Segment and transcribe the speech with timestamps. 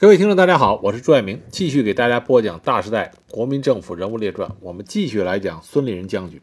[0.00, 4.48] 各位听众，大家好，我是朱爱明，继续给大家播讲《大时代国民政府人物列传》。
[4.62, 6.40] 我们继续来讲孙立人将军。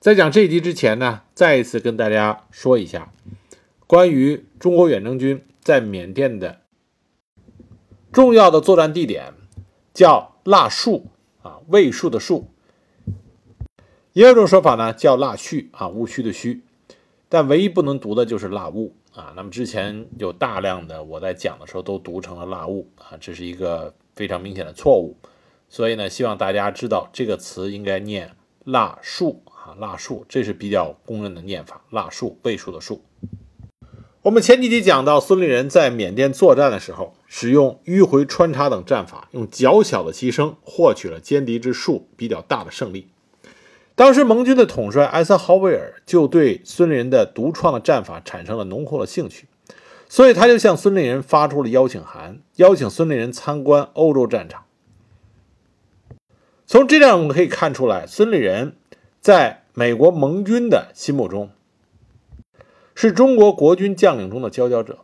[0.00, 3.12] 在讲这一集之前呢，再一次跟大家说一下
[3.86, 6.62] 关于中国远征军在缅甸的
[8.10, 9.32] 重要的作战地点，
[9.94, 11.04] 叫腊戍
[11.42, 12.42] 啊，卫戍的戍。
[14.14, 16.62] 也有一种说法呢，叫腊戌啊，戊戌的戌，
[17.28, 18.90] 但唯一不能读的就是腊戊。
[19.18, 25.16] 啊，那么之前有大量的我在讲的时候都读成了腊物啊，这是一个非常明显的错误，
[25.68, 28.30] 所以呢，希望大家知道这个词应该念
[28.64, 33.02] 腊戍啊，腊戍，这是比较公认的念法，腊戍，倍数的数。
[34.22, 43.08] 我们前几集讲到孙立人在缅甸作战的时候，使用迂回穿插等战法，用较小的牺牲获取了歼敌之数比较大的胜利。
[43.98, 49.48] 当时盟军的统帅艾森豪威尔就对孙立人的独创的战法产生了浓厚的兴趣，
[50.08, 54.66] 所以他就向孙立人发出了邀请函，邀请孙立人参观欧洲战场。
[56.64, 58.76] 从这点我们可以看出来，孙立人
[59.20, 61.50] 在美国盟军的心目中
[62.94, 64.98] 是中国国军将领中的佼佼者，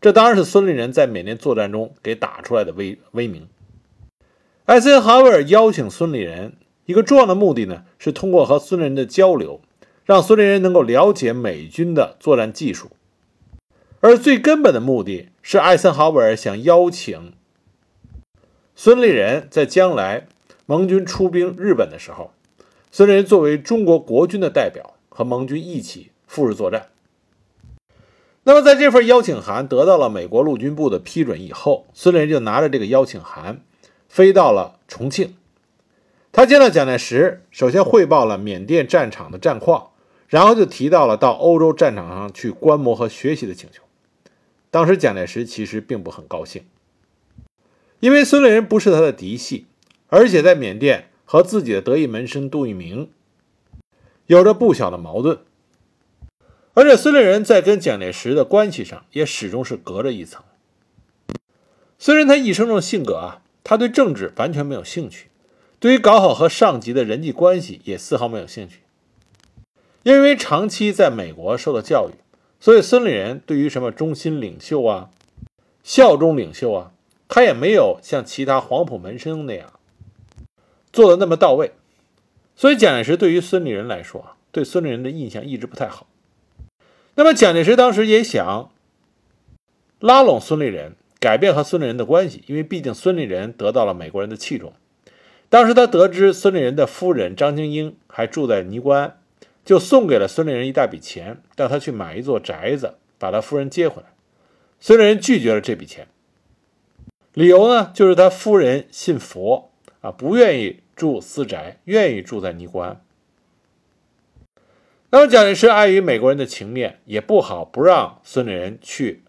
[0.00, 3.46] 这当然是孙立人在缅甸作战中给打出来的威威名。
[4.64, 6.54] 艾森豪威尔邀请孙立人。
[6.86, 9.60] 一个重要的目的呢，是通过和孙立人的交流，
[10.04, 12.88] 让孙立人能够了解美军的作战技术；
[14.00, 17.32] 而最根本的目的是，艾森豪威尔想邀请
[18.74, 20.26] 孙立人在将来
[20.66, 22.32] 盟军出兵日本的时候，
[22.90, 26.88] 孙立人作为中国国军的代表，和盟军一起赴日作战。
[28.42, 33.62] 那么，在这份邀请函得到了美国陆军部的批准以后，孙立人就拿着这个邀请函
[34.06, 35.34] 飞到了重庆。
[36.36, 39.92] 他见到蒋介石，首先汇报了缅甸战场的战况，
[40.26, 43.84] 然后就提到了到欧洲战场上去观摩和学习的请求。
[44.68, 46.64] 当时蒋介石其实并不很高兴，
[48.00, 49.66] 因为孙立人不是他的嫡系，
[50.08, 53.08] 而且在缅甸和自己的得意门生杜聿明
[54.26, 55.38] 有着不小的矛盾，
[56.72, 60.42] 而且孙立人在跟蒋介石的关系上也始终是隔着一层。
[61.96, 65.28] 虽然他一生中的性格啊，他对政治完全没有兴趣。
[65.84, 68.78] 对于搞好和上级的人际关系也丝毫没有兴趣，
[70.02, 72.16] 因为长期在美国受到教育，
[72.58, 75.10] 所以孙立人对于什么忠心领袖啊、
[75.82, 76.92] 效忠领袖啊，
[77.28, 79.74] 他也没有像其他黄埔门生那样
[80.90, 81.72] 做的那么到位。
[82.56, 86.06] 所以蒋介石对于孙立人来说，对孙立人的印象一直不太好。
[87.16, 88.70] 那么蒋介石当时也想
[90.00, 94.72] 拉拢孙立人，改变和孙立人的关系，因为毕竟孙立人得到了美国人的器重。
[95.54, 99.20] 当时他得知孙立人的夫人张青英还住在尼姑庵，
[99.64, 104.08] 就送给了孙立人一大笔钱，让他去买一座宅子，把他夫人接回来。
[104.80, 106.08] 孙立人拒绝了这笔钱，
[107.34, 109.70] 理由呢，就是他夫人信佛
[110.00, 113.00] 啊，不愿意住私宅，愿意住在尼姑庵。
[115.10, 119.22] 那么蒋介石碍于美国人的情面，也不好不让孙立人去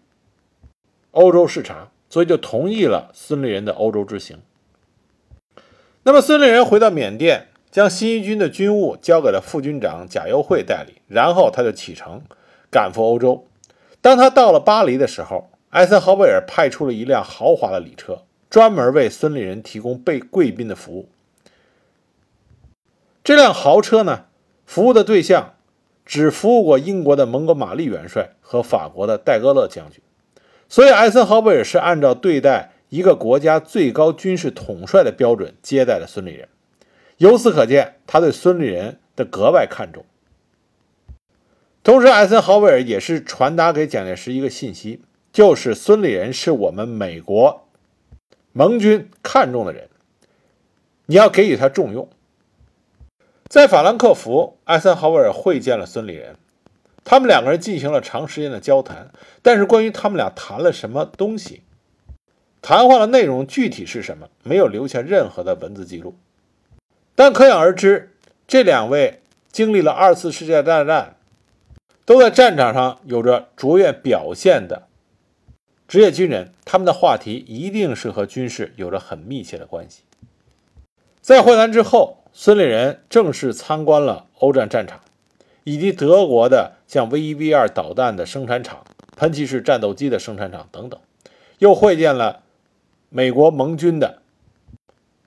[1.12, 4.40] 欧洲视察，所以就同意了孙立人的欧洲之行。
[6.06, 12.22] 那么，孙立人回到缅甸，将新一军的军务交给了副军长贾优惠代理，然后他就启程
[12.70, 13.44] 赶赴欧洲。
[14.00, 21.08] 当他到了巴黎的时候，艾森豪威尔派出了一辆豪华的礼车，专门为孙立人提供被贵宾的服务。
[23.24, 24.26] 这辆豪车呢，
[24.64, 25.54] 服务的对象
[26.04, 30.00] 只服务过英国的蒙哥马利元帅和法国的戴高乐将军，
[30.68, 32.74] 所以艾森豪威尔是按照对待。
[32.88, 36.48] 一个国家最高军事统帅的标准接待了孙立人，
[37.18, 40.04] 由此可见，他对孙立人的格外看重。
[41.82, 45.02] 同时，艾森豪威尔也是传达给蒋介石一个信息，
[45.32, 47.66] 就是孙立人是我们美国
[48.52, 49.88] 盟军看重的人，
[51.06, 52.08] 你要给予他重用。
[53.48, 56.36] 在法兰克福，艾森豪威尔会见了孙立人，
[57.04, 59.10] 他们两个人进行了长时间的交谈，
[59.42, 61.62] 但是关于他们俩谈了什么东西？
[62.66, 64.28] 谈话的内容具体是什么？
[64.42, 66.16] 没有留下任何的文字记录，
[67.14, 68.10] 但可想而知，
[68.48, 69.20] 这两位
[69.52, 71.14] 经历了二次世界大战，
[72.04, 74.88] 都在战场上有着卓越表现的
[75.86, 80.02] 职业军人，他们的话题一定是和军事有着很密切的关系。
[81.20, 85.00] 在会谈之后，孙立人正式参观了欧战战场，
[85.62, 88.84] 以及德国的像 V 一 V 二导弹的生产厂、
[89.16, 90.98] 喷气式战斗机的生产厂等等，
[91.60, 92.42] 又会见了。
[93.08, 94.22] 美国盟军的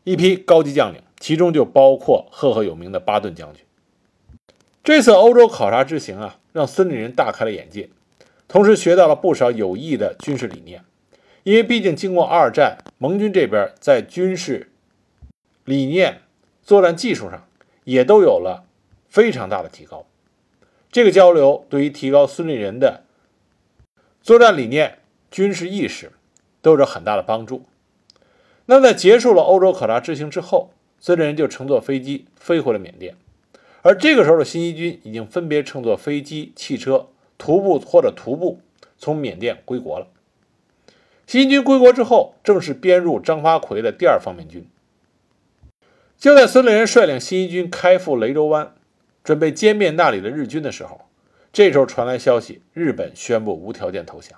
[0.03, 3.63] 一批高级将领，其中就包括赫赫有名的巴顿将军。
[4.83, 7.89] 这次欧洲考察之行啊，让孙立人大开了眼界，
[8.47, 10.83] 同时学到了不少有益的军事理念，
[11.43, 14.71] 因为毕竟经过二战，盟军这边在军事
[15.65, 16.21] 理念、
[16.63, 17.47] 作战技术上
[17.83, 18.65] 也都有了
[19.07, 20.05] 非常大的提高。
[20.91, 23.03] 这个交流对于提高孙立人的
[24.23, 24.99] 作战理念、
[25.29, 26.11] 军事意识
[26.61, 27.65] 都有着很大的帮助。
[28.65, 33.15] 那在结束了欧洲考察之行之后，孙立人就乘坐飞机飞回了缅甸。
[33.81, 37.07] 而这个时候的新一军已经分别乘坐飞机、汽车、
[37.37, 38.59] 徒步或者徒步
[38.97, 40.07] 从缅甸归国了。
[41.25, 44.67] 新一军归国之后，正式编入张发奎的第二方面军。
[46.17, 48.73] 就在孙立人率领新一军开赴雷州湾，
[49.23, 51.01] 准备歼灭那里的日军的时候，
[51.53, 54.37] 这时候传来消息，日本宣布无条件投降。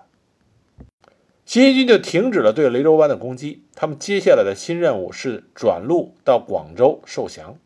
[1.51, 7.57] 新一军就停止了对雷州湾的攻击，他们接下来的新任务是转路到广州受降。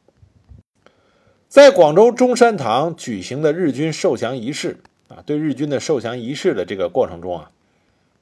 [1.47, 4.77] 在广州中山堂举行的日军受降仪式
[5.07, 7.51] 啊，对日军的受降仪式的这个过程中啊，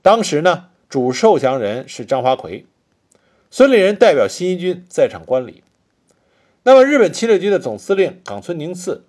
[0.02, 2.66] 当时呢，主受降人是张发奎，
[3.50, 5.64] 孙立人代表新一军在场观礼。
[6.64, 9.06] 那么，日本侵略军的总司令冈村宁次，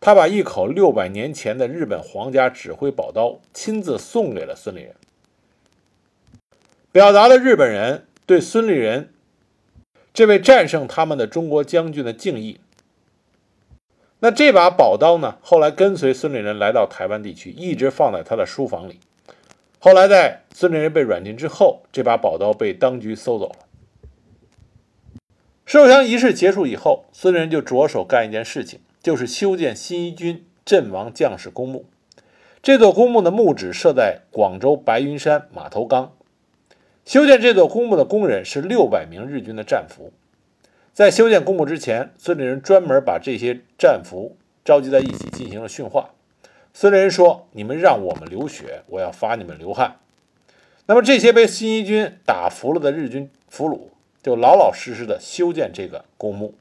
[0.00, 4.96] 他把一口六百年前的日本皇家指挥宝刀亲自送给了孙立人，
[6.92, 9.08] 表达了日本人对孙立人
[10.12, 12.60] 这位战胜他们的中国将军的敬意。
[14.20, 15.38] 那这把宝刀呢？
[15.40, 19.00] 后来跟随孙立人来到台湾地区，一直放在他的书房里。
[19.78, 23.56] 后来在孙立人被软禁之后，这把宝刀被当局搜走了。
[25.64, 31.86] 受降仪式结束以后，孙立人就着手干一件事情，就是修建新一军阵亡将士公墓。
[32.62, 36.12] 这座公墓的墓址设在广州白云山马头岗。
[37.04, 40.12] 修建这座公墓的工人是六百名日军的战俘。
[40.92, 46.10] 在修建公墓之前，孙立人专门把这些战俘召集在一起进行了训话。
[46.72, 49.96] 孙立人说：“你们让我们流血，我要罚你们流汗。”
[50.86, 53.88] 那么这些被新一军打服了的日军俘虏
[54.22, 56.54] 就老老实实的修建这个公墓。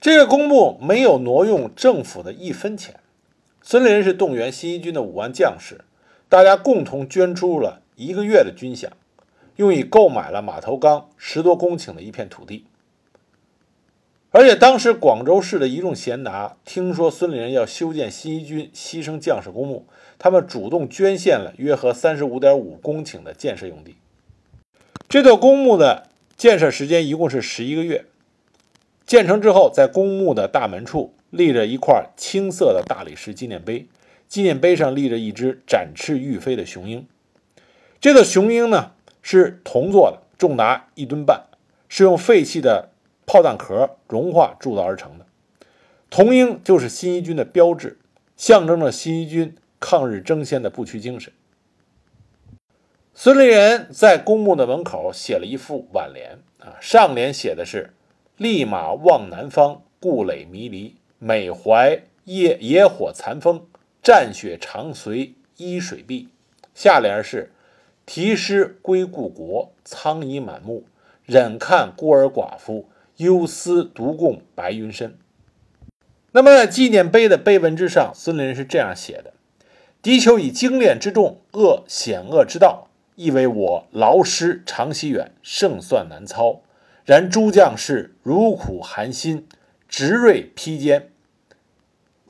[0.00, 2.96] 这个公墓没有挪用政府的一分钱。
[3.62, 5.82] 孙立人是动员新一军的五万将士，
[6.28, 8.88] 大家共同捐出了一个月的军饷。
[9.56, 12.64] 用以购买了马头岗十多公顷的一片土地，
[14.30, 19.86] 而且当时广州市的一众贤达听说孙立人要修建新一军牺牲将士公墓，
[20.18, 23.96] 他们主动捐献了约合三十五点五公顷的建设用地。
[25.06, 26.08] 这座公墓的
[26.38, 28.06] 建设时间一共是十一个月，
[29.04, 33.86] 建成之后，在公墓的大门处立着一块青色的大理石纪念碑，
[34.26, 37.06] 纪念碑上立着一只展翅欲飞的雄鹰。
[38.02, 38.94] 这个雄鹰呢？
[39.22, 41.44] 是铜做的，重达一吨半，
[41.88, 42.88] 是用废弃的
[43.26, 45.26] 炮弹壳融化铸造而成的。
[46.10, 48.00] 铜鹰就是新一军的标志，
[48.36, 51.32] 象征着新一军抗日争先的不屈精神。
[53.14, 57.94] 孙立人在公墓的门口写了一副挽联啊，上联写的是
[58.36, 63.64] “立马望南方，故垒迷离，美怀野野火残风，
[64.02, 66.30] 战雪长随依水碧”，
[66.74, 67.52] 下联是。
[68.04, 70.82] 题诗归故国，苍夷满目；
[71.24, 72.88] 忍看孤儿寡妇，
[73.18, 75.16] 忧思独共白云深。
[76.32, 79.34] 那么，纪念碑的碑文之上，孙林是这样写的
[80.02, 86.62] ：“敌求以精练之众恶险恶之道，亦为我劳师长袭远，胜算难操。
[87.04, 89.46] 然诸将士如苦寒心，
[89.88, 91.10] 执锐披坚。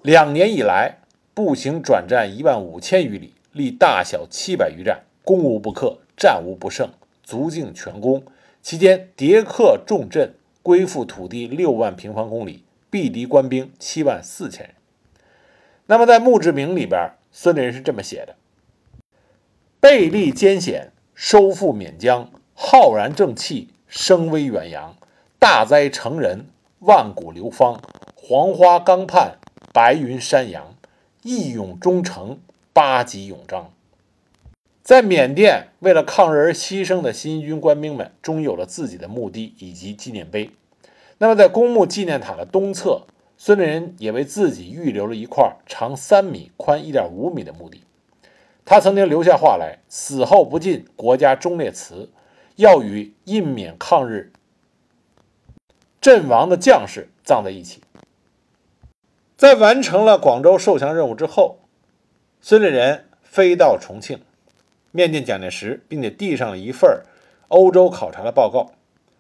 [0.02, 0.98] 两年以来，
[1.32, 6.90] 步行转战一万五千余里，历大小七百余战。”攻无不克，战无不胜，
[7.22, 8.24] 足尽全功。
[8.60, 14.74] 期间迭克重镇，归附土地六万平方公里，毙敌官兵七万四千人。
[15.86, 18.36] 那么在墓志铭里边，孙立人是这么写的：
[19.80, 24.96] 背立艰险，收复缅疆，浩然正气，声威远扬。
[25.38, 26.46] 大哉成人，
[26.78, 27.82] 万古流芳，
[28.14, 29.38] 黄花岗畔，
[29.72, 30.76] 白云山阳，
[31.22, 32.38] 义勇忠诚，
[32.72, 33.72] 八极永彰。
[34.82, 40.50] 在缅甸为了抗日而牺牲的新军官兵们，终于有了自己的墓地以及纪念碑。
[41.18, 43.02] 那么，在公墓纪念塔的东侧，
[43.38, 47.82] 孙立人也为自己预留了一块长三米、宽一点五米的墓地。
[48.64, 52.10] 他曾经留下话来：“死后不进国家忠烈祠，
[52.56, 54.32] 要与印缅抗日
[56.00, 57.82] 阵亡的将士葬在一起。”
[59.38, 61.60] 在完成了广州受降任务之后，
[62.40, 64.20] 孙立人飞到重庆。
[64.92, 67.02] 面见蒋介石，并且递上了一份
[67.48, 68.72] 欧洲考察的报告。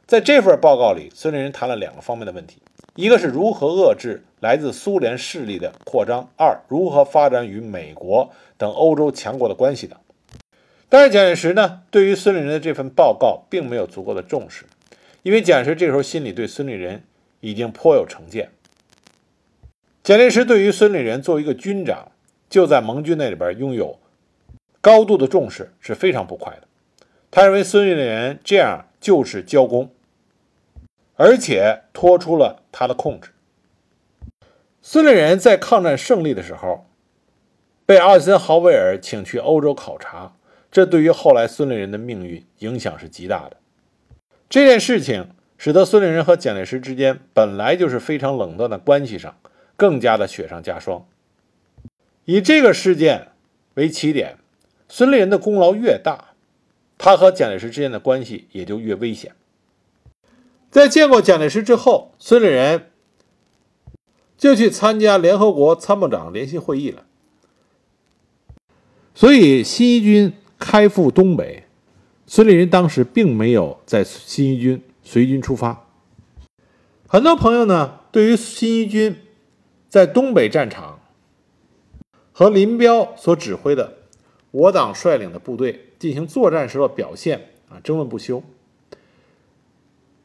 [0.06, 2.58] 在这份报告里，孙立人谈了两个方面的问题：
[2.94, 9.98] 一个是如何遏制来自苏联势力的扩张；二，如何发展与美国等欧洲强国的关系等。
[10.90, 14.66] 但是蒋介石呢，对于孙立人的这份报告并没有足够的重视，
[15.22, 17.04] 因为蒋介石这时候心里对孙立人
[17.40, 18.50] 已经颇有成见。
[20.02, 22.12] 蒋介石对于孙立人作为一个军长，
[22.50, 23.98] 就在盟军那里边拥有
[24.82, 26.68] 高度的重视是非常不快的。
[27.30, 29.90] 他认为孙立人这样就是交功，
[31.14, 33.30] 而且脱出了他的控制。
[34.82, 36.84] 孙立人在抗战胜利的时候，
[37.86, 40.34] 被艾森豪威尔请去欧洲考察，
[40.70, 43.56] 这对于后来孙立人的命运影响是极大的。
[44.50, 49.34] 这件事情使得孙立人和蒋介石之间本来就是非常冷淡的关系上。
[49.74, 51.08] 更加的雪上加霜。
[52.24, 53.32] 以这个事件
[53.74, 54.36] 为起点，
[54.94, 56.34] 孙立人的功劳越大，
[56.98, 59.32] 他和蒋介石之间的关系也就越危险。
[60.70, 62.90] 在见过蒋介石之后，孙立人
[64.36, 67.06] 就去参加联合国参谋长联席会议了。
[69.14, 71.64] 所以，新一军开赴东北，
[72.26, 75.86] 孙立人当时并没有在新一军随军出发。
[77.08, 79.16] 很多朋友呢，对于新一军。
[79.88, 81.00] 在东北战场
[82.32, 83.98] 和林彪所指挥的
[84.52, 88.42] 我党率领的部队进行作战时的表现啊，争论不休。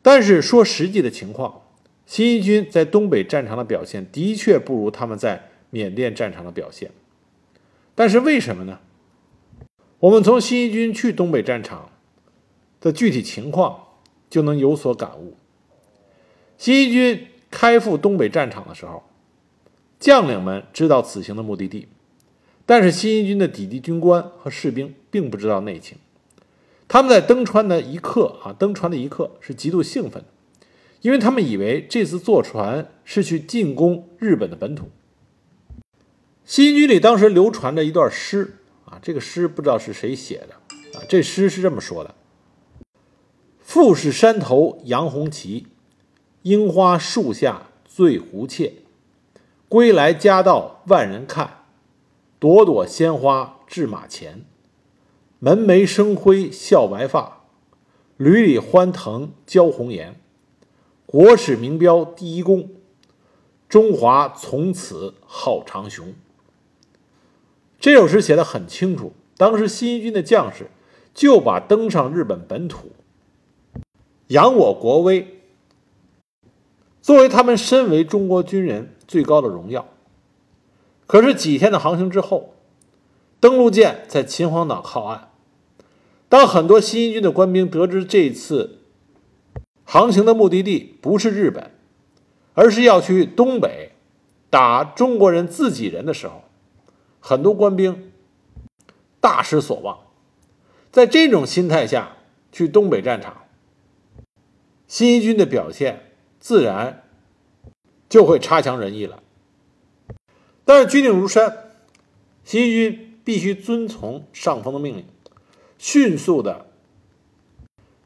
[0.03, 1.63] 但是说实际的情况，
[2.05, 6.91] 新一军在东北战场的表现的确不如他们在缅甸战场的表现。
[7.95, 8.79] 但是为什么呢？
[9.99, 11.89] 我们从新一军去东北战场
[12.79, 13.79] 的具体情况
[14.29, 15.35] 就能有所感悟。
[16.57, 19.03] 新一军开赴东北战场的时候。
[19.99, 21.87] 将领们知道此行的目的地，
[22.67, 25.97] 但是新一军的底级军官和士兵并不知道内情。
[26.87, 30.25] 他们在登船的一刻啊，登船的一刻是极度兴奋的，
[31.01, 34.89] 因为他们以为这次坐船是去进攻日本的本土。
[36.45, 42.15] 新一军里当时流传着一段诗啊，这个诗不知道是谁写的啊，这诗是这么说的
[43.59, 45.67] ：“富士山头扬红旗，
[46.43, 48.73] 樱花树下醉胡妾。”
[49.69, 51.56] 归来家道万人看，
[52.39, 54.45] 朵朵鲜花置马前。
[55.39, 57.45] 门楣生辉笑白发，
[58.17, 60.19] 闾里欢腾交红颜。
[61.05, 62.69] 国史名标第一功，
[63.69, 66.13] 中华从此号长雄。
[67.79, 70.69] 这首诗写的很清楚，当时新一军的将士
[71.13, 72.91] 就把登上日本本土，
[74.27, 75.41] 扬我国威，
[77.01, 78.93] 作为他们身为中国军人。
[79.07, 79.87] 最高的荣耀。
[81.07, 82.53] 可是几天的航行之后，
[83.39, 85.31] 登陆舰在秦皇岛靠岸。
[86.29, 88.79] 当很多新一军的官兵得知这次
[89.85, 91.71] 航行的目的地不是日本，
[92.53, 93.93] 而是要去东北
[94.49, 96.43] 打中国人自己人的时候，
[97.19, 98.11] 很多官兵
[99.19, 99.99] 大失所望。
[100.91, 102.17] 在这种心态下
[102.51, 103.43] 去东北战场，
[104.87, 107.03] 新一军的表现自然。
[108.09, 109.21] 就会差强人意了。
[110.67, 111.71] 但是军令如山，
[112.43, 115.05] 新一军必须遵从上峰的命令，
[115.77, 116.65] 迅速的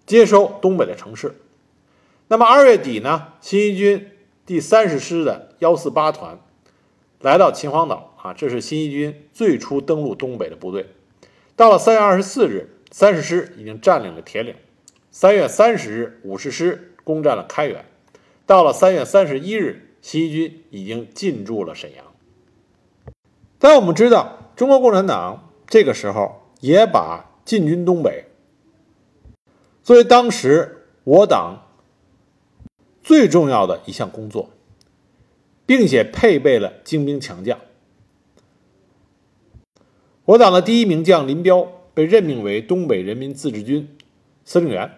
[0.06, 1.34] 接收东北的城市。
[2.28, 4.12] 那么二月底呢，新一军
[4.46, 6.38] 第三十师的幺四八团
[7.20, 10.86] 来到秦皇岛啊，这是新一军最初登陆东北的部队。
[11.56, 14.54] 到了三月二十四日，三十师已经占领了铁岭。
[15.10, 17.84] 三月三十日，五十师攻占了开原。
[18.46, 19.88] 到了三月三十一日。
[20.04, 22.04] 新一军已经进驻了沈阳，
[23.64, 28.26] 但我们知道，中国共产党这个时候也把进军东北
[29.84, 31.68] 作为当时我党
[33.04, 34.50] 最重要的一项工作，
[35.68, 37.60] 并且配备了精兵强将。
[40.26, 43.96] 我党的第一名将林彪被任命为东北人民自治军
[44.44, 44.92] 司令员，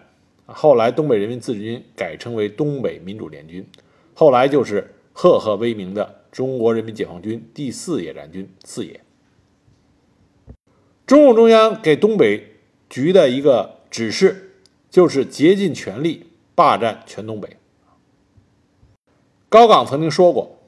[0.46, 3.66] 后来东北人民自治军改称为东北民主联军。
[4.14, 9.00] 后来就是赫赫威名的中国人民解放军第四野战军四野。
[11.06, 12.56] 中共中央给东北
[12.90, 14.56] 局的一个指示，
[14.90, 16.26] 就是竭尽全力
[16.56, 17.56] 霸占全东北。
[19.48, 20.58] 高岗曾经说过：“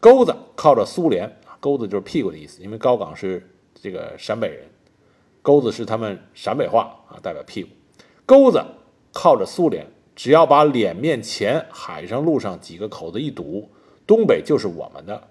[0.00, 4.64] 钩子靠着苏联，钩子就是屁股的意思，因为高岗是这个陕北人，
[5.42, 7.68] 钩子是他们陕北话啊，代表屁股。
[8.24, 8.64] 钩子
[9.12, 9.86] 靠着苏联。”
[10.16, 13.70] 只要把脸面前海上、路上几个口子一堵，
[14.10, 15.28] 东北就是我们的。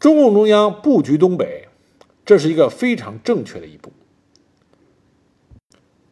[0.00, 1.68] 中共中央布局东北，
[2.26, 3.92] 这是一个非常正确的一步。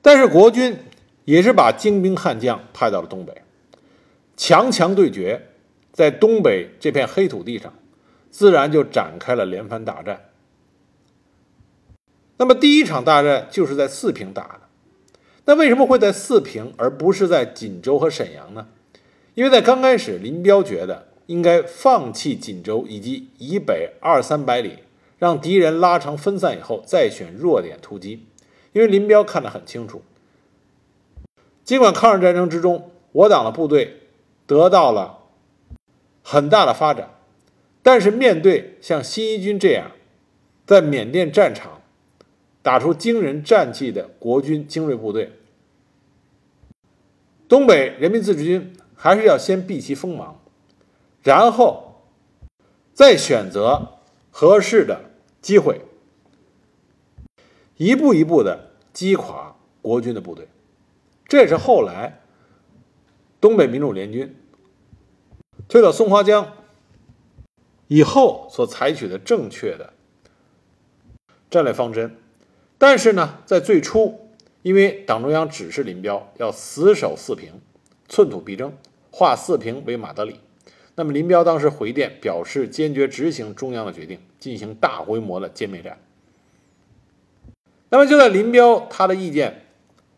[0.00, 0.78] 但是国军
[1.24, 3.42] 也是把精兵悍将派到了东北，
[4.36, 5.48] 强强对决，
[5.92, 7.74] 在东北这片黑土地上，
[8.30, 10.30] 自然就展开了连番大战。
[12.36, 14.60] 那么第一场大战就是在四平打的。
[15.46, 18.68] 那为什么会在四平而不是在锦州和沈阳呢？
[19.36, 24.78] 因为在刚开始，林彪觉得应该放弃锦州以及以北二三百里，
[25.18, 28.24] 让敌人拉长分散以后再选弱点突击。
[28.72, 30.00] 因为林彪看得很清楚，
[31.64, 34.00] 尽管抗日战争之中我党的部队
[34.46, 35.18] 得到了
[36.22, 37.10] 很大的发展，
[37.82, 39.92] 但是面对像新一军这样
[40.64, 41.82] 在缅甸战场
[42.62, 45.32] 打出惊人战绩的国军精锐部队，
[47.46, 50.40] 东北人民自治军还是要先避其锋芒，
[51.22, 52.02] 然后
[52.92, 53.98] 再选择
[54.30, 55.10] 合适的
[55.40, 55.82] 机会。
[57.76, 60.48] 一步一步的击垮国军的部队，
[61.28, 62.20] 这也是后来
[63.38, 64.34] 东北民主联军
[65.68, 66.54] 推到松花江
[67.86, 69.92] 以后所采取的正确的
[71.50, 72.16] 战略方针。
[72.78, 74.30] 但是呢，在最初，
[74.62, 77.60] 因为党中央指示林彪要死守四平，
[78.08, 78.72] 寸土必争，
[79.10, 80.40] 化四平为马德里，
[80.94, 85.98] 那么林彪当时回电表示坚决执行中央的决定，进行大规模的歼灭战。
[87.88, 89.62] 那么就在林彪他的意见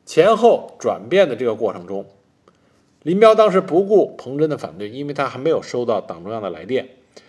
[0.06, 2.06] 前后转变的这个过程中，
[3.02, 6.88] 林彪当时不顾彭真的反对，因为他还没有收到党中央的来电，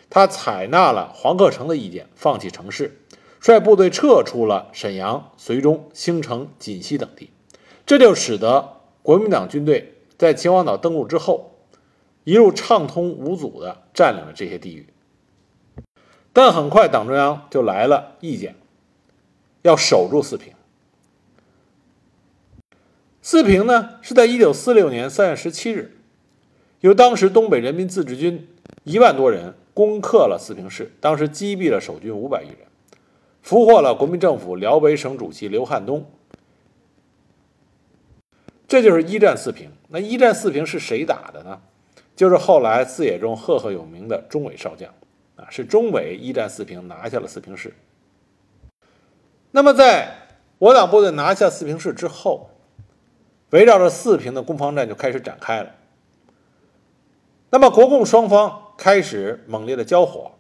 [0.10, 3.00] 他采纳了黄克诚的意见，放弃城市，
[3.42, 7.30] 率部队撤出了沈阳、绥中、兴城、锦西等地，
[7.86, 11.56] 这就使得国民党军队在秦皇岛登陆之后，
[12.26, 14.90] 一路畅通无阻地占领了这些地域。
[16.34, 18.56] 但很快，党中央就来了意见。
[19.62, 20.54] 要守住四平。
[23.22, 25.98] 四平呢，是在一九四六年三月十七日，
[26.82, 28.46] 由当时东北人民自治军
[28.84, 32.68] 一万多人攻克了四平市，当时击毙了守军五百余人，
[33.42, 36.06] 俘获了国民政府辽北省主席刘汉东。
[38.70, 39.70] 这就是一战四平。
[39.90, 41.60] 那一战四平是谁打的呢？
[42.16, 44.94] 就是后来四野中赫赫有名的钟伟少将
[45.36, 47.74] 啊，是钟伟一战四平拿下了四平市。
[49.52, 50.16] 那么，在
[50.60, 52.52] 我党部队拿下四平市之后，
[53.50, 55.72] 围绕着四平的攻防战就开始展开了。
[57.50, 60.34] 那么，国共双方开始猛烈的交火，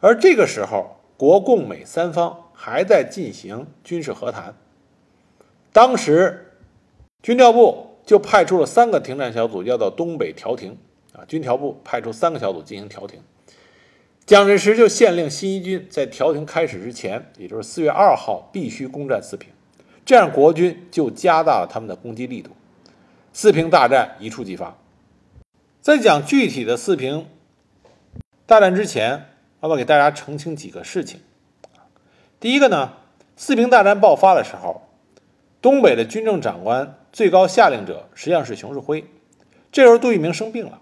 [0.00, 4.54] 而这个时候，国共美三方还在进行军事和谈。
[5.76, 6.54] 当时，
[7.22, 10.78] 军调部就派出了三个停战小组，要到东北调停。
[11.12, 13.20] 啊，军调部派出三个小组进行调停。
[14.24, 19.50] 蒋介石就限令新一军在调停开始之前，也就是四月二号，必须攻占四平，
[20.06, 22.52] 这样国军就加大了他们的攻击力度。
[23.34, 24.78] 四平大战一触即发。
[25.82, 27.26] 在讲具体的四平
[28.46, 29.26] 大战之前，
[29.60, 31.20] 我要给大家澄清几个事情。
[32.40, 32.94] 第一个呢，
[33.36, 34.85] 四平大战爆发的时候，
[35.66, 39.04] 东北的军政长官、最高下令者实际上是熊式辉。
[39.72, 40.80] 这时候杜聿明生病了，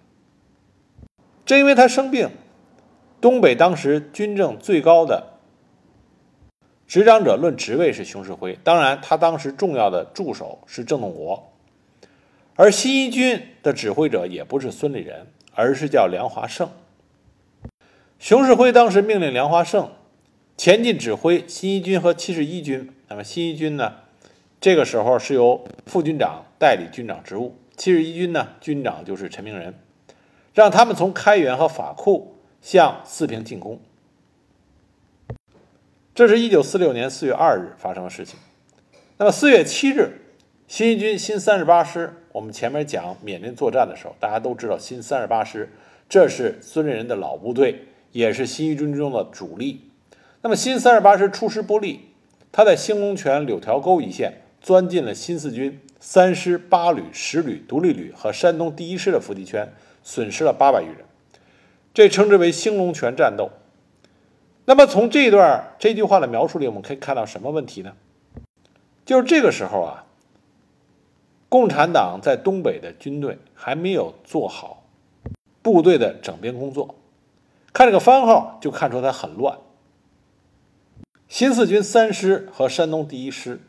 [1.47, 2.29] 正因为他生病。
[3.19, 5.39] 东北当时军政最高的
[6.87, 11.51] 执掌者论职位是熊式辉，当然他当时重要的助手是郑洞国，
[12.55, 16.69] 而新一军的指挥者也不是孙立人，而是叫梁华胜。
[18.19, 19.91] 熊式辉当时命令梁华胜
[20.59, 23.95] 前进指挥新一军和七十一军，那么新一军呢，
[24.65, 29.75] 这个时候是由副军长代理军长职务，七十一军呢军长就是陈明仁，
[30.55, 32.39] 让他们从开原和法库。
[32.63, 33.79] 向四平进攻，
[36.15, 38.39] 这是一九四六年四月二日发生的事情。
[39.19, 40.23] 那么四月七日，
[40.67, 45.75] 新一军新三十八师，我们前面讲缅甸作战的时候，大家都知道新三十八师，
[46.09, 49.91] 这是孙立人的老部队，也是新一军中的主力。
[50.41, 52.09] 那么新三十八师出师不利，
[52.51, 59.71] 他在兴隆泉、柳条沟一线钻进了新四军三师、八旅、十旅、独立旅和山东第一师的伏击圈，
[60.03, 61.05] 损失了八百余人。
[61.93, 63.51] 这称之为兴隆泉战斗。
[64.65, 67.93] 那么从这段这句话的描述里，我们可以看到什么问题呢？
[69.05, 70.07] 就是这个时候啊，
[71.51, 74.87] 共产党在东北的军队还没有做好
[75.61, 76.95] 部队的整编工作。
[77.75, 79.59] 看这个番号就看出它很乱。
[81.29, 83.61] 新四军三师和山东第一师，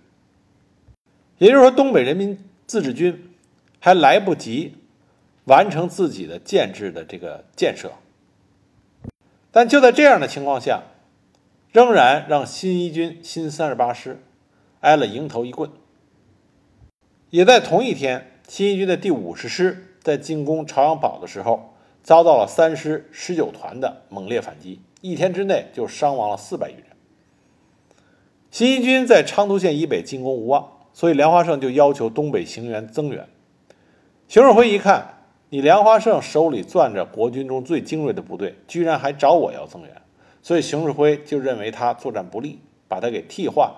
[1.38, 3.32] 也就是说东北人民自治军
[3.80, 4.76] 还来不及
[5.46, 7.92] 完成自己的建制的这个建设。
[9.52, 10.84] 但就在这样的情况下，
[11.72, 14.22] 仍然让新一军新三十八师
[14.82, 15.70] 挨了迎头一棍。
[17.30, 26.86] 也在同一天，新一军的第五十师在进攻朝阳堡的时候，遭到了三师十九团的猛烈反击，一天之内就伤亡了四百余人。
[28.52, 33.28] 新一军在昌图县以北进攻无望，所以梁华胜就要求东北行员增援。
[34.30, 40.02] 熊式辉一看，你梁华胜手里攥着国军中最精锐的部队，居然还找我要增援，
[40.42, 43.70] 所以熊式辉就认为他作战不利，把他给替换，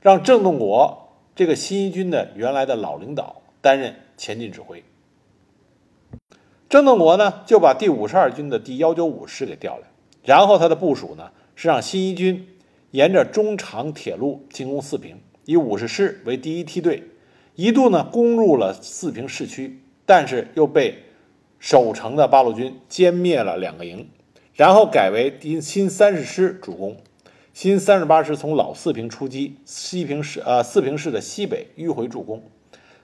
[0.00, 4.82] 让郑洞国这个新一军的原来的老领导担任前进指挥。
[6.68, 9.84] 郑洞国呢，就把第五十二军的第幺九五师给调来，
[10.24, 12.48] 然后他的部署呢是让新一军。
[12.90, 15.16] 沿着中长铁路进攻四平，
[15.50, 17.02] 以五十师为第一梯队，
[17.56, 21.02] 一度呢攻入了四平市区，但是又被
[21.58, 24.08] 守城的八路军歼灭了两个营，
[24.54, 26.96] 然后改为第新三十师主攻，
[27.52, 32.44] 新三十八师从老四平出击，西平市呃四平市的西北迂回助攻，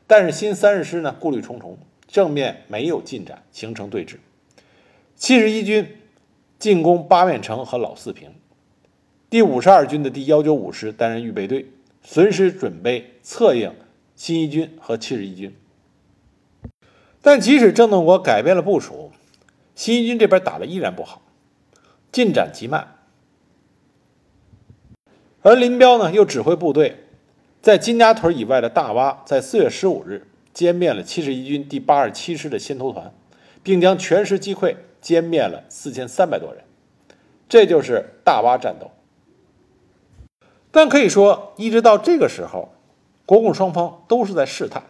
[0.07, 4.19] 但是新三十师呢顾虑重重，正面没有进展，形成对峙。
[5.17, 5.85] 七十一军
[6.61, 8.31] 进攻八面城和老四平。
[9.29, 11.67] 第五十二军的第幺九五师担任预备队，
[12.09, 13.75] 随时准备策应
[14.15, 15.53] 新一军和七十一军。
[17.21, 19.11] 但即使郑洞国改变了部署，
[19.75, 21.21] 新一军这边打的依然不好，
[22.13, 22.97] 进展极慢。
[25.43, 27.07] 而林彪呢，又指挥部队
[27.61, 33.13] 在金家屯以外的大洼，在四月十五日歼灭了七十一军第八十七师的先头团，
[33.65, 36.63] 并将全师击溃，歼灭了四千三百多人。
[37.49, 38.93] 这就是大洼战斗。
[40.77, 42.75] 但可以说，一直到这个时候，
[43.25, 44.83] 国共双方都是在试探，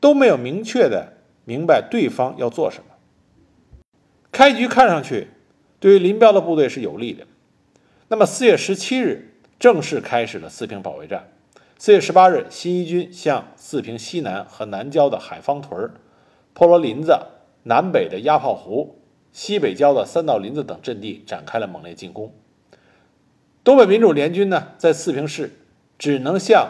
[0.00, 2.94] 都没有明确的明白对方要做什么。
[4.32, 5.28] 开局看上去
[5.78, 7.26] 对于林彪的部队是有利的。
[8.08, 11.28] 那么四月十七日正式开始了四平保卫战。
[11.76, 15.90] 四月十八日，新一军向四平西南和南郊的海方屯、
[16.54, 17.14] 破罗林子、
[17.64, 22.32] 南北的鸭炮湖、西北郊的三道林子等阵地展开了猛烈进攻。
[23.64, 25.50] 东北民主联军呢，在四平市
[25.98, 26.68] 只能像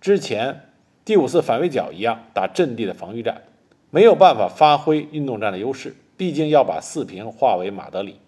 [0.00, 0.70] 之前
[1.04, 3.42] 第五次反围剿一样打阵地的防御战，
[3.90, 5.96] 没有办法发挥运动战的优势。
[6.16, 8.20] 毕竟要把四平化为马德里。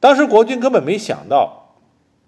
[0.00, 1.76] 当时国军根本没想到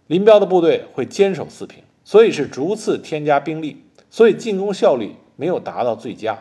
[0.07, 6.37] 林彪的部队会坚守四平，所以是逐次添加兵力，所以进攻效率没有达到最佳。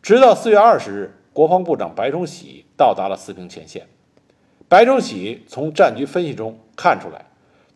[0.00, 3.86] 直到四月二十日，国防部长白崇禧到达了四平前线。
[4.68, 7.24] 白崇禧从战局分析中看出来，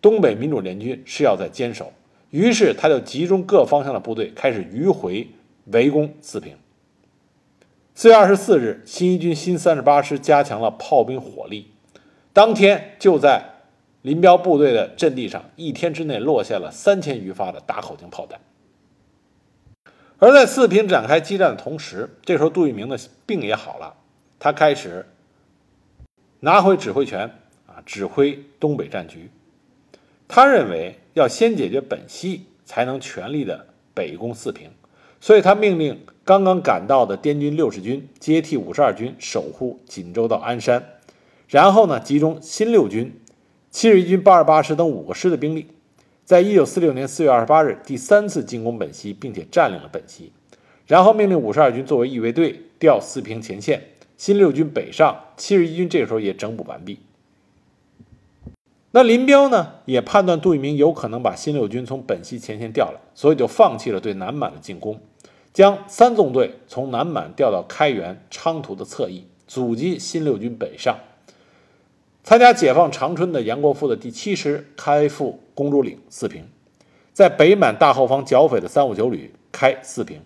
[0.03, 1.91] 东北民主联军是要在坚守，
[2.29, 5.27] 于是他就集中各方向的部队开始迂回
[5.67, 6.55] 围攻四平。
[7.95, 11.71] 四月二十四日，新一军新三十八师加强了炮兵火力，
[12.35, 13.43] 当天就在
[14.03, 18.39] 林彪部队的阵地上，一天之内落下了三千余发的大口径炮弹。
[20.19, 23.95] 而在四平展开激战的同时，这时候杜聿明的病也好了，
[24.39, 25.07] 他开始。
[26.45, 27.31] 拿回指挥权
[27.69, 29.31] 啊，指挥东北战局。
[30.27, 34.69] 他认为要先解决本溪，才能全力的北攻四平。
[35.21, 40.85] 所以他命令刚刚赶到的滇军六十军接替五十二军守护锦州到鞍山，
[41.47, 43.21] 然后呢，集中新六军、
[43.71, 45.69] 七十一军八十八师等五个师的兵力，
[46.25, 50.33] 在一九四六年四月二十八日第三次进攻本溪，并且占领了本溪。
[50.89, 53.81] 然后命令五十二军作为预备队调四平前线。
[54.23, 57.01] 新六军北上，七十一军这个时候也整补完毕。
[58.93, 65.01] 那林彪呢，也判断杜聿明有可能把新六军从本溪前线调来，所以就放弃了对南满的进攻，
[65.53, 70.97] 将三纵队从南满调到开原、昌图的侧翼，阻击新六军北上。
[72.23, 76.45] 参加解放长春的杨国富的第七师开赴公主岭、四平，
[77.13, 80.21] 在北满大后方剿匪的三五九旅开四平，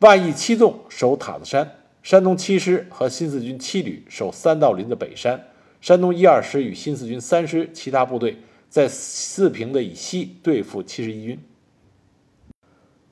[0.00, 1.76] 万义七纵守塔子山。
[2.02, 5.48] 山东七师和新四军七旅守三道林的北山，
[5.80, 8.38] 山东一二师与新四军三师其他部队
[8.68, 11.38] 在四平的以西对付七十一军。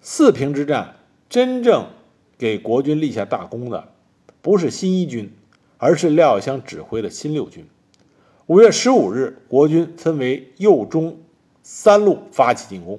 [0.01, 0.97] 四平之战
[1.29, 1.87] 真正
[2.37, 3.93] 给国军立下大功的，
[4.43, 5.33] 不是新一军，
[5.79, 7.65] 而是廖耀湘指挥的新六军。
[8.47, 11.21] 五月十五日，国军分为右、中
[11.63, 12.99] 三路发起进攻，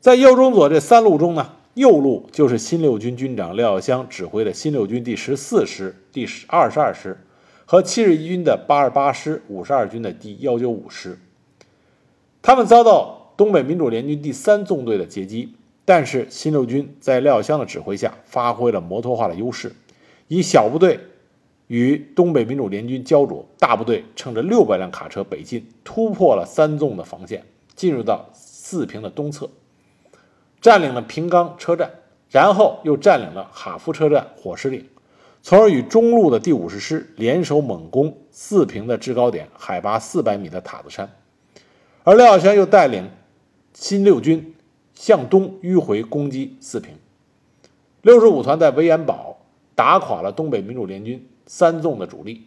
[0.00, 1.56] 在右、中、左这三路中呢。
[1.74, 7.16] 右路就是新六军军长廖耀湘指挥的新六军第十四师、第十二十二师
[7.64, 11.18] 和七十一军的八十八师、五十二军的第幺九五师。
[12.42, 15.54] 他们遭到东北民主联军第三纵队的截击，
[15.86, 19.72] 但是新六军在廖耀湘的指挥下发挥了摩托化的优势，
[20.28, 21.00] 以小部队
[21.68, 27.42] 与东北民主联军焦灼，大部队乘着六百辆卡车北进，突破了三纵的防线，
[27.74, 29.48] 进入到四平的东侧。
[30.62, 31.90] 占领了平冈车站，
[32.30, 34.88] 然后又占领了哈夫车站、火石岭，
[35.42, 41.10] 从而与中路的第五十师联手猛攻四平的制高点，海拔四百米的塔子山。
[42.04, 43.10] 而廖耀湘又带领
[43.74, 44.54] 新六军
[44.94, 46.94] 向东迂回攻击四平。
[48.00, 49.38] 六十五团在维延堡
[49.74, 52.46] 打垮了东北民主联军三纵的主力，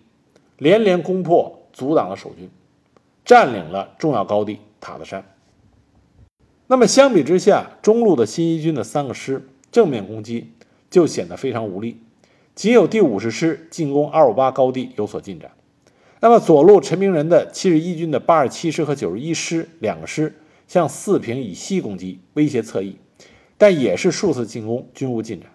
[0.58, 2.50] 连连攻破，阻挡了守军，
[3.26, 5.24] 占领了重要高地塔子山。
[6.68, 10.52] 那么相比之下，中路的新一军的三个师正面攻击
[10.90, 12.00] 就显得非常无力，
[12.56, 15.52] 仅有第五十师进攻二五八高地有所进展。
[16.22, 22.98] 那么左路陈明仁的七十一军的八十七师和九十一师两个师向四平以西攻击，威胁侧翼，
[23.60, 25.52] 但也是数次进攻均无进展。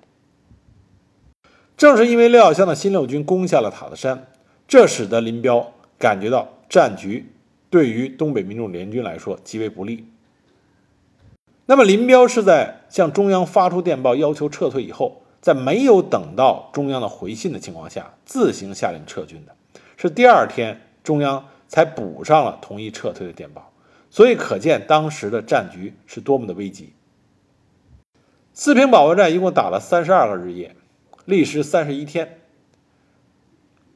[1.77, 4.29] 正是因为廖耀湘的新六军攻下了塔子山，
[4.69, 7.33] 这使得林彪感觉到战局
[7.69, 10.05] 对于东北民众联军来说极为不利。
[11.67, 19.55] 那么林彪是在向中央发出电报要求撤退以后，在没有等到中央的回信的情况下，自行下令撤军的。
[19.97, 23.71] 是第二天中央才补上了同意撤退的电报，
[24.11, 26.93] 所以可见当时的战局是多么的危急。
[28.53, 30.75] 四平保卫战一共打了三十二个日夜，
[31.25, 32.41] 历时三十一天。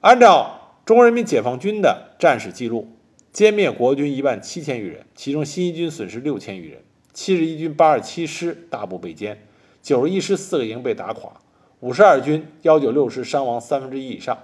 [0.00, 2.96] 按照中国人民解放军的战史记录，
[3.32, 6.82] 歼灭国军一万七千余人，其中新一军损失六千余人。
[7.14, 9.36] 七十一军八十七师大部被歼，
[9.80, 11.32] 九十一师四个营被打垮，
[11.80, 14.36] 五十二军幺九六师伤亡三分之一以上。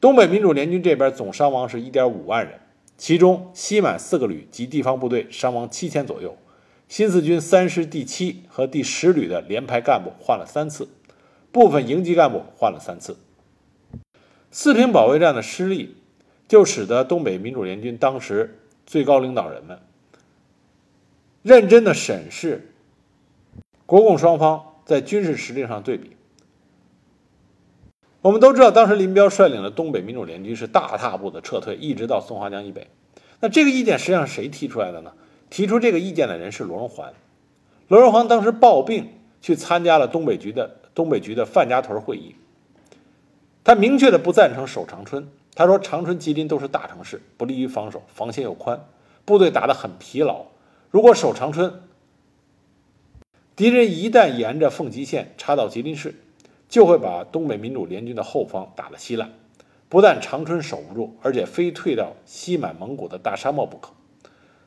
[0.00, 2.60] 东北民主联军这边总伤亡是一点五万人，
[2.96, 6.36] 其中西满四个旅及地方部队伤亡七千左右。
[6.88, 10.88] 新四军三师第七和第十旅的连排干部换了三次，
[11.52, 13.16] 部分营级干部换了三次。
[14.50, 15.96] 四平保卫战的失利，
[16.48, 19.78] 就使得东北民主联军当时最高领导人们。
[21.48, 22.74] 认真的审视
[23.86, 26.14] 国共双方在军事实力上对比。
[28.20, 32.88] 我们都知道，当时林彪率领的东北民主联军是大踏步的撤退，一直到松花江以北。
[33.40, 35.12] 那这个意见实际上谁提出来的呢？
[35.48, 37.14] 提出这个意见的人是罗荣桓。
[37.86, 39.08] 罗荣桓当时抱病
[39.40, 42.34] 去参加了东北局的东北局的范家屯会议，
[43.64, 45.26] 他明确的不赞成守长春。
[45.54, 48.84] 他说：“长春、吉林都是大城市，不利于防守，防线又宽，
[49.24, 50.44] 部队打得很疲劳。”
[50.90, 51.82] 如果守长春，
[53.54, 56.14] 敌人一旦沿着奉集线插到吉林市，
[56.66, 59.32] 就会把东北民主联军的后方打得稀烂。
[59.90, 63.90] 不但长春守不住，而且非退到西满蒙古的大沙漠不可。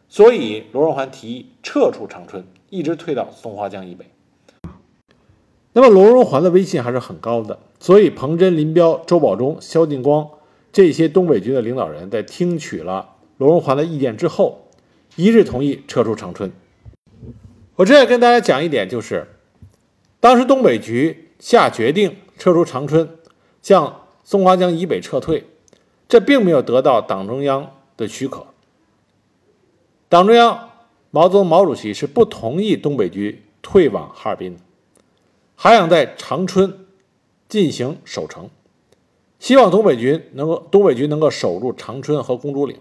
[0.10, 4.06] 所以罗荣桓提议撤出长春，一直退到松花江以北。
[5.74, 10.30] 那么罗荣桓的威信还是很高的，所以彭真、林彪、周保中、萧劲光
[10.72, 14.61] 这些东北军的领导人，在听取了罗荣桓的意见之后。
[15.15, 16.52] 一致同意撤出长春。
[17.76, 19.28] 我这要跟大家讲一点，就是
[20.19, 23.17] 当时东北局下决定撤出长春，
[23.62, 25.45] 向松花江以北撤退，
[26.08, 28.47] 这并没有得到党中央的许可。
[30.08, 30.69] 党中央
[31.10, 34.60] 毛泽东毛主席是不同意东北局退往哈尔滨的，
[35.56, 36.86] 还想在长春
[37.50, 38.50] 进行守城，
[39.39, 42.78] 希望东北局能够东北局能够守住长春和公主岭。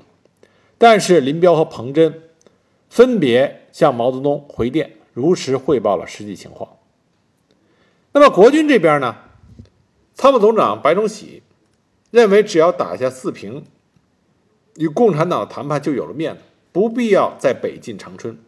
[0.82, 2.22] 但是林彪和彭真
[2.88, 6.78] 分别向毛泽东回电，如实汇报了实际情况。
[8.12, 9.14] 那么国军这边呢？
[10.14, 11.42] 参谋总长白崇禧
[12.10, 13.62] 认为，只要打下四平，
[14.76, 16.40] 与共产党的谈判就有了面子，
[16.72, 18.38] 不必要再北进长春。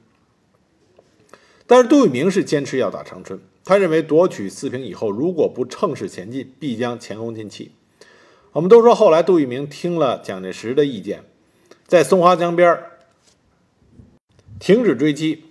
[1.66, 7.73] 但是杜聿明是坚持要打长春，他认为夺取四平以后，如果不乘势前进，必将前功尽弃。
[8.53, 11.25] 我们都说，后来杜聿明听了蒋介石的意见。
[11.93, 12.85] 在松花江边
[14.59, 15.45] 停止追击，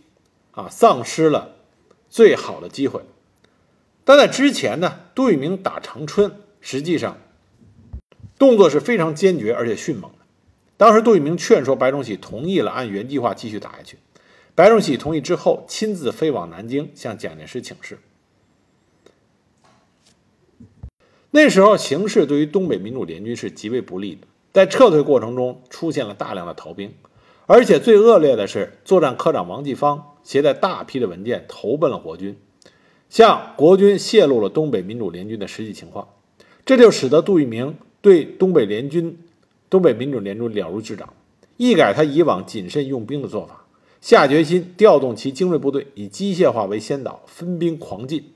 [0.50, 1.54] 啊，丧失了
[2.10, 3.04] 最好的机会。
[4.04, 7.20] 但在之前呢，杜聿明打长春，实际上
[8.40, 10.18] 动作是非常坚决而且迅猛的。
[10.78, 14.00] 当时杜聿明劝说白崇禧同意了，按原计划继续打下去。
[14.56, 18.00] 白崇禧同意之后，亲自飞往南京向蒋介石请示。
[21.30, 24.26] 那时候形势对于东北民主联军是极为不利的。
[24.54, 26.94] 在撤退过程中出现了大量的逃兵，
[27.46, 32.38] 而且最恶劣的是，作战科长王继芳携带大批的文件投奔了国军，
[33.10, 36.10] 向国军泄露了东北民主联军的实际情况，
[36.66, 39.18] 这就使得杜聿明对东北联军、
[39.70, 41.14] 东北民主联军了如指掌，
[41.58, 43.66] 一改他以往谨慎用兵的做法，
[44.02, 48.34] 下决心调动其精锐部队，以机械化为先导，分兵狂进。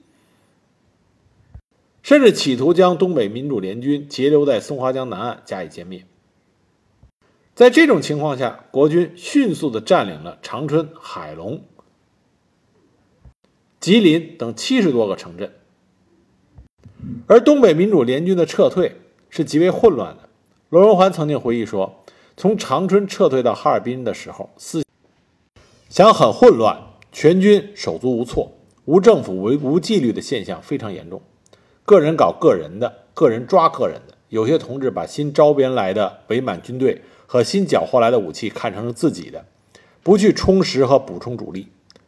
[2.05, 6.05] 甚至企图将东北民主联军截留在松花江南岸加以歼灭。
[7.55, 11.63] 在这种情况下，国军迅速地占领了长春、海龙、
[13.79, 15.51] 吉林等七十多个城镇，
[17.25, 20.29] 而东北民主联军的撤退是极为混乱的。
[20.69, 22.03] 罗荣桓曾经回忆说
[22.37, 24.83] ：“从长春撤退到哈尔滨的时候，思
[25.89, 28.51] 想很混乱，全军手足无措，
[28.85, 31.19] 无政府、无无纪律的现象非常严重。
[31.85, 34.15] 个人搞个人的，个人抓个人的。
[34.29, 39.45] 有些同志把新招编来的伪满军队和新缴获来的武器看成是自己的，
[40.03, 41.67] 不去充实和补充主力。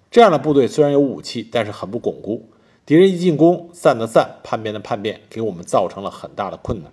[0.09, 2.49] 这样的部队虽然有武器，但是很不巩固。
[2.85, 6.91] 敌人一进攻，散的散，叛变的叛变，给我们造成了很大的困难。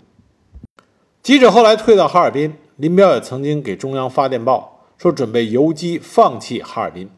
[1.23, 2.55] 即使后来退到哈尔滨。
[2.77, 7.09] 林彪也曾经给中央发电报，说准备游击放弃哈尔滨。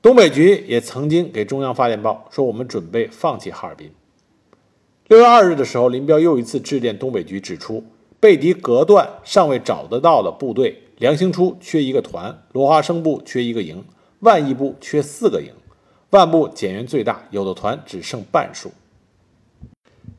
[0.00, 3.92] 东北局也曾经给中央发电报，说我们准备放弃哈尔滨。
[5.10, 7.82] 六月二日的时候，林彪又一次致电东北局，指出
[8.20, 13.84] 被敌隔断、尚未找得到的部队，梁兴初缺一个团，罗华生部缺一个营，
[14.20, 15.52] 万义部缺四个营，
[16.10, 18.70] 万部减员最大，有的团只剩半数。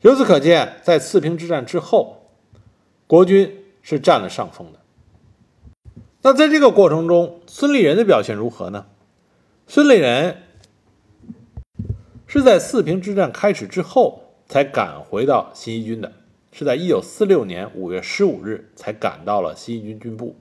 [0.02, 2.28] 由此可见，在四平之战之后，
[3.06, 3.58] 国军。
[3.84, 4.78] 是占了上风的。
[6.22, 8.86] 那在这个过程中，孙立人的表现如何呢？
[9.66, 10.42] 孙立人
[12.28, 14.21] 是在四平之战开始之后
[14.52, 16.12] 才赶回到新一军的，
[16.52, 20.36] 是在一九四六年五月十五日才赶到了新一军军部。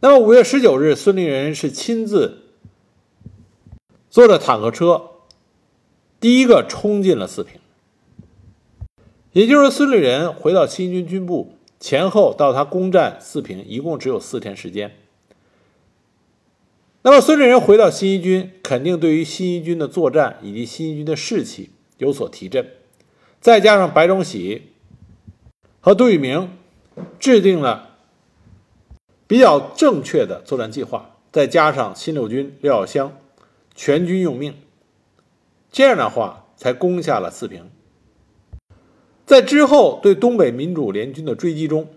[0.00, 2.42] 那么五月十九日，孙立人是亲自
[4.10, 5.04] 坐着坦克车，
[6.20, 7.58] 第一个冲进了四平。
[9.32, 11.54] 也就是孙立人回到新一军军部。
[11.80, 14.94] 前后到他攻占四平，一共只有四天时间。
[17.00, 22.70] 那么孙立人回到新一军，肯定对于新一军的作战以及新一军的士气有所提振。
[23.40, 24.72] 再加上白崇禧
[25.80, 26.50] 和杜聿明
[27.18, 27.96] 制定了
[29.26, 33.12] 比较正确的作战计划，再加上新六军廖耀湘
[33.74, 34.54] 全军用命，
[35.70, 37.70] 这样的话才攻下了四平。
[39.24, 41.88] 在之后对东北民主联军的追击中，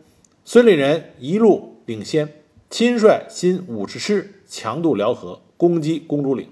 [0.43, 6.49] 孙立人一路领先，亲率新五十师强渡辽河，攻击公主岭。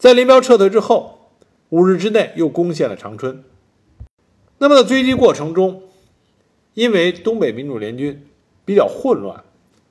[0.00, 1.28] 在林彪撤退之后，
[1.68, 3.44] 五日之内又攻陷了长春。
[4.56, 5.82] 那么在追击过程中，
[6.72, 8.26] 因为东北民主联军
[8.64, 9.44] 比较混乱，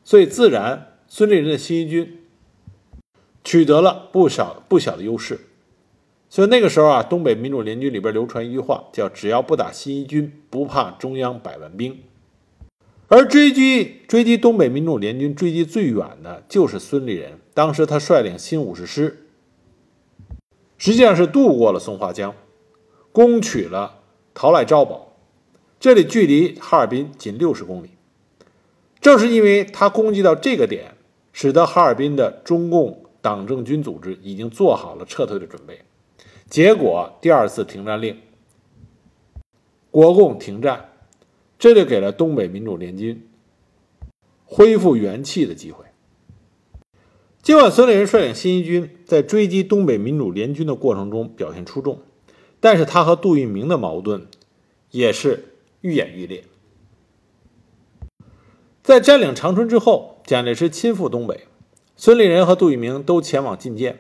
[0.04, 2.24] 所以自然孙立人的新一军
[3.44, 5.42] 取得了不少不小的优势。
[6.28, 12.00] 所以那个时候啊，东北民主联军里边流传一句话，叫“只要不打新一军，不怕中央百万兵”。
[13.10, 19.26] 而追击追击东北民主联军追击最远的就是孙立人，当时他率领新五十师，
[20.80, 22.34] 实际上是渡过了松花江，
[23.12, 24.00] 攻取了
[24.34, 25.14] 陶赖昭堡，
[25.78, 27.90] 这里距离哈尔滨仅六十公里。
[29.02, 30.96] 正是因为他攻击到这个点，
[31.34, 35.82] 使得哈尔滨的中共党政军组织已经做好了撤退的准备。
[36.50, 38.18] 结果，第二次停战令，
[39.92, 40.90] 国共停战，
[41.58, 43.30] 这就给了东北民主联军
[44.46, 45.86] 恢复元气的机会。
[47.42, 52.00] 尽管孙立人率领新一军在追击东北民主联军的过程中表现出众，
[52.60, 54.28] 但是他和杜聿明的矛盾
[54.92, 56.44] 也是愈演愈烈。
[58.84, 61.46] 在占领长春之后，蒋介石亲赴东北，
[61.96, 64.00] 孙立人和杜聿明都前往觐见。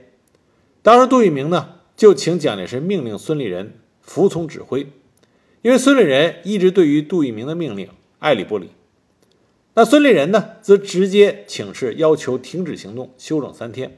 [0.81, 1.75] 当时，杜聿明呢？
[1.95, 4.87] 就请蒋介石命令孙立人服从指挥，
[5.61, 8.69] 因为孙立人一直对于杜聿明的命令爱理不理。
[9.79, 13.97] 那孙立人呢，则直接请示要求停止行动，休整三天。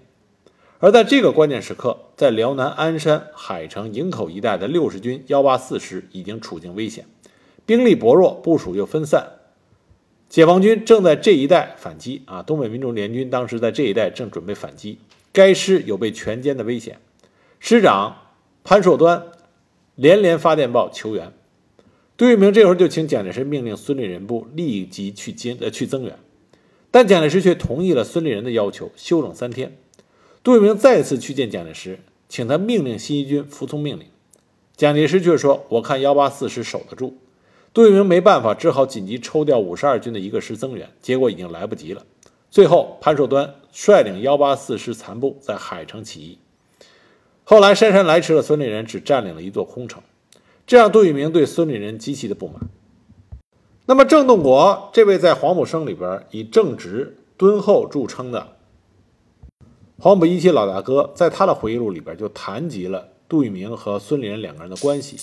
[0.78, 7.08] 而在这个关键时刻，在辽南鞍山、海城、营口一带的六十军幺八四师已经处境危险，
[7.66, 9.26] 兵力薄弱，部署又分散，
[10.30, 12.44] 解放军正在这一带反击啊！
[12.44, 15.00] 东北民主联军当时在这一带正准备反击，
[15.34, 17.00] 该师有被全歼的危险。
[17.60, 18.18] 师长
[18.64, 19.24] 潘寿端
[19.96, 21.34] 连连发电报求援，
[22.22, 26.20] 杜聿明这时候就请蒋介石命令孙立人部立即去接呃去增援，
[26.92, 29.76] 但蒋介石却同意了孙立人的要求，休整三天。
[30.44, 34.06] 杜聿明再次去见蒋介石，请他命令新一军服从命令，
[34.78, 37.18] 蒋介石却说：“我看幺八四师守得住。”
[37.74, 42.06] 杜聿明没办法，只好紧急抽调五十二军的一个师增援，结果已经来不及了。
[42.52, 46.38] 最后，潘寿端率领幺八四师残部在海城起义。
[47.44, 50.04] 后来姗姗来迟的孙立人只占领了一座空城，
[50.66, 52.56] 这让杜聿明对孙立人极其的不满。
[53.86, 58.56] 那么郑洞国这位在黄埔生里边以正直敦厚著称的
[59.98, 65.18] 黄埔一期老大哥，在他的回忆录里边就谈及了杜聿明和孙立人两个人的关系。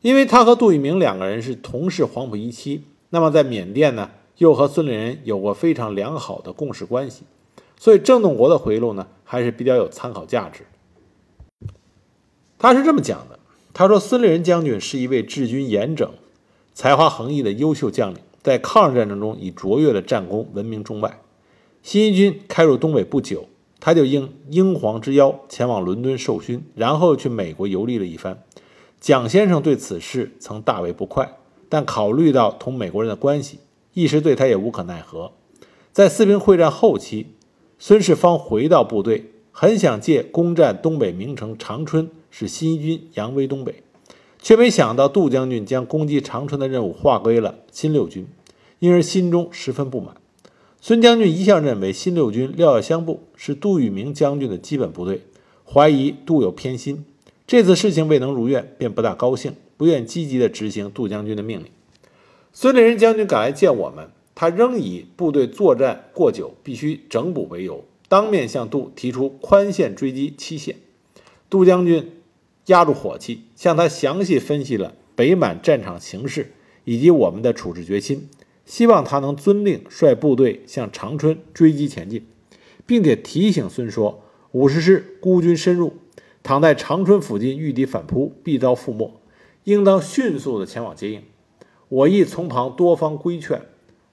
[0.00, 7.22] 因为他和杜聿明两个人是同是黄埔一期，那么在缅甸呢，又和孙立人有过非常良好的共事关系，
[7.78, 10.64] 所以郑洞国的回忆录呢还是比较有参考价值。
[12.58, 13.37] 他是这么讲的
[13.72, 16.10] ：“他说，孙立人将军是一位治军严整、
[16.74, 21.20] 才华横溢的优秀将领，在抗日战争中以卓越的战功闻名中外。
[21.82, 23.46] 新一军开入东北不久，
[23.78, 28.42] 他就应英皇之邀前往伦敦受勋，然后去美国游历了一番。
[29.00, 31.38] 蒋先生对此事曾大为不快，
[31.68, 33.60] 但考虑到同美国人的关系，
[33.94, 35.30] 一时对他也无可奈何。
[35.92, 37.28] 在四平会战后期，
[37.78, 42.10] 孙世芳回到部队，很想借攻占东北名城长春，
[42.40, 43.82] 使新一军扬威东北，
[44.40, 48.28] 却没想到杜将军将攻击长春的任务划归了新六军，
[48.78, 50.14] 因而心中十分不满。
[50.80, 55.22] 孙将军一向认为新六军廖耀湘部是杜聿明将军的基本部队，
[55.64, 57.04] 怀疑杜有偏心。
[57.44, 61.66] 这次事情未能如愿，便不大高兴，不愿积极地执行杜将军的命令。
[62.52, 70.76] 孙立人将军赶来见我们，他仍以部队作战过久，必须整补为由，当面向杜提出宽限追击期限。
[71.50, 72.12] 杜将军
[72.68, 76.52] 压住火气，向他详细分析了北满战场形势
[76.84, 78.28] 以及我们的处置决心，
[78.64, 82.26] 希望他能遵令率部队向长春追击前进，
[82.86, 85.94] 并且提醒孙说，五十师孤军深入。
[86.42, 89.20] 倘在长春附近遇敌反扑，必遭覆没，
[89.64, 91.22] 应当迅速的前往接应。
[91.88, 93.60] 我亦从旁多方规劝，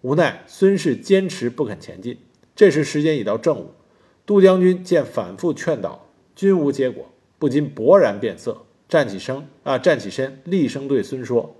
[0.01, 2.18] 无奈孙氏坚持不肯前进。
[2.53, 3.72] 这时时间已到正午，
[4.26, 7.10] 杜将军见反复劝导均无结果，
[7.45, 11.55] 不禁勃然变色，站起身啊，站起身，厉声对孙说：“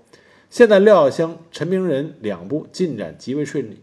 [0.50, 3.78] 现在廖耀湘、陈明仁两部进展极为顺利，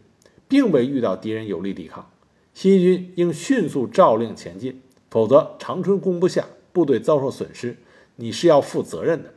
[0.50, 2.12] 并未遇到敌人有力抵抗，
[2.54, 7.78] 新一军应迅速诏令前进，否则长春攻不下。”部队遭受损失，
[8.18, 9.34] 你是要负责任的。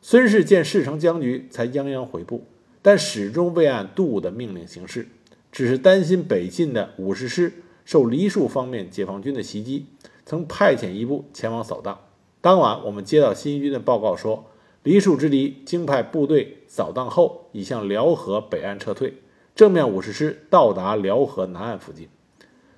[0.00, 2.44] 孙氏见事成僵局，才泱泱回部，
[2.80, 5.08] 但始终未按杜武的命令行事，
[5.50, 9.86] 只是担心北进的五十师受梨树方面解放军的袭击，
[10.28, 11.98] 曾派遣一部前往扫荡。
[12.42, 14.44] 当晚，我们接到新一军的报告说，
[14.82, 19.14] 梨树之敌经派部队扫荡后，已向辽河北岸撤退，
[19.54, 22.10] 正面五十师到达辽河南岸附近。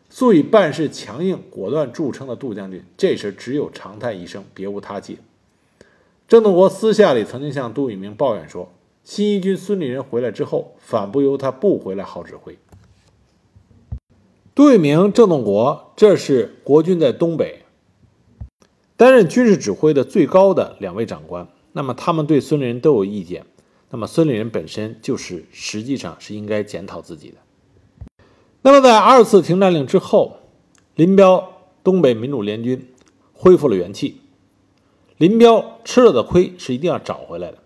[0.08, 5.18] 素以办事强硬果断著称的杜将军，这时只有长叹一声，别无他计。
[6.28, 8.72] 郑洞国私下里曾经向杜聿明抱怨说
[9.02, 12.56] ：“新一军孙立人回来之后，反不由他不回来好指挥。”
[14.54, 17.62] 杜聿明、郑洞国，这是国军在东北
[18.96, 21.48] 担任军事指挥的最高的两位长官。
[21.72, 23.46] 那么他们对孙立人都有意见。
[23.90, 27.36] 那么孙立人本身就是实际上是应该检讨自己的。
[28.62, 30.36] 那么，在二次停战令之后，
[30.94, 32.88] 林彪东北民主联军
[33.32, 34.20] 恢复了元气。
[35.16, 37.58] 林彪吃了的亏是一定要找回来的，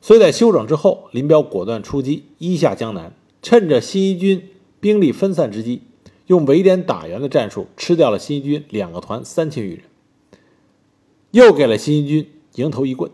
[0.00, 3.12] 所以在休整之后，林彪果断出击，一下江南，
[3.42, 4.48] 趁着新一军
[4.80, 5.82] 兵力分散之机，
[6.30, 9.82] 用围点打援的战术吃掉了新一军两个团三千余人，
[11.32, 13.10] 又给了新一军迎头一棍。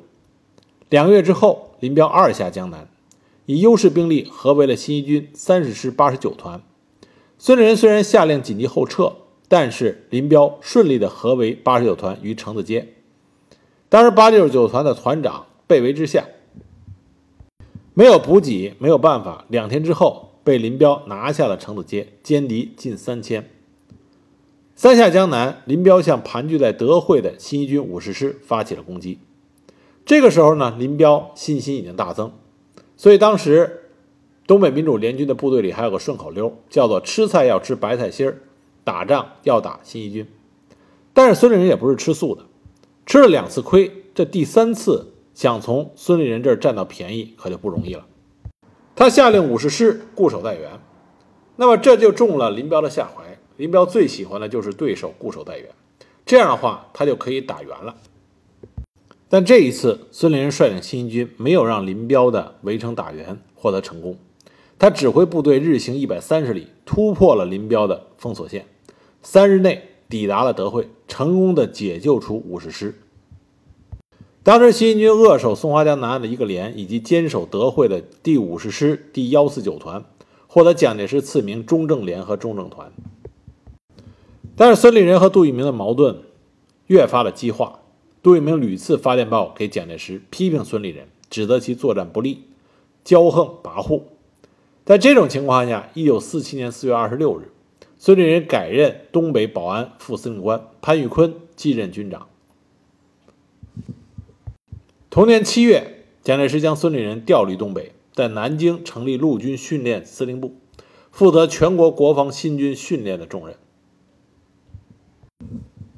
[0.91, 2.91] 两个月之后，林彪二下江南，
[3.47, 6.61] 以优势兵力合围了新一军三十师八十九团。
[7.39, 9.15] 孙立人虽然下令紧急后撤，
[9.49, 12.87] 但是林彪顺利的合围八十九团于城子街。
[13.89, 16.27] 当时八十九团的团长被围之下，
[17.95, 19.47] 没有补给，没有办法。
[19.49, 23.51] 两天之后，被林彪拿下了橙子街，歼敌近三千。
[24.77, 29.19] 三下江南，林彪向盘踞在德惠的新一军五十师发起了攻击。
[30.05, 32.31] 这个时候呢，林彪信心已经大增，
[32.97, 33.83] 所以当时。
[34.47, 38.43] 东北民主联军的部队里还有个顺口溜，叫做“吃菜要吃白菜心儿，
[38.85, 40.25] 打仗要打新一军”。
[41.13, 42.45] 但是孙立人也不是吃素的，
[43.05, 48.07] 吃了两次亏，这第三次想从孙立人这儿占到便宜可就不容易了。
[48.99, 50.71] 他下令五十师固守待援，
[51.57, 53.39] 那么这就中了林彪的下怀。
[53.59, 55.69] 林彪最喜欢的就是对手固守待援，
[56.25, 57.95] 这样的话他就可以打援了。
[59.29, 64.17] 但这一次，孙立人率领新一军没有让林彪的围城打援获得成功。
[64.79, 68.67] 他指挥部队日行一百三十里，突破了林彪的封锁线，
[69.21, 72.95] 三日内抵达了德惠，成功的解救出五十师。
[74.47, 80.05] 当时新一军扼守松花江南岸的一个连，以及坚守德惠的第五十师第幺四九团，
[80.47, 82.93] 获得蒋介石赐名中正连和中正团。
[84.55, 86.21] 但是孙立人和杜聿明的矛盾
[86.87, 87.81] 越发的激化，
[88.23, 92.45] 杜聿明屡次发电报给蒋介石，批评孙立人，指责其作战不利、
[93.05, 94.03] 骄横跋扈。
[94.85, 97.51] 在这种情况下，一九四七年四月二十六日，
[97.99, 102.29] 孙立人改任东北保安副司令官，潘玉坤继任军长。
[105.17, 110.57] 同年七月，蒋介石将孙立人调离东北，在南京成立陆军训练司令部，
[111.11, 113.57] 负责全国国防新军训练的重任。